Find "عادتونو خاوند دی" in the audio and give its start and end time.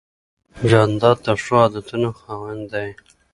1.63-2.89